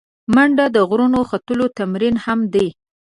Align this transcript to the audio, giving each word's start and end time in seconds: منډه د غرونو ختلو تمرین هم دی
منډه 0.35 0.65
د 0.75 0.77
غرونو 0.89 1.19
ختلو 1.29 1.65
تمرین 1.77 2.15
هم 2.25 2.39
دی 2.53 2.67